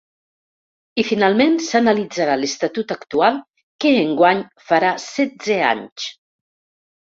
I, 1.01 1.03
finalment, 1.09 1.59
s’analitzarà 1.65 2.37
l’estatut 2.39 2.95
actual, 2.95 3.37
que 3.85 3.93
enguany 3.99 4.43
farà 4.71 4.95
setze 5.05 5.61
anys. 5.75 6.09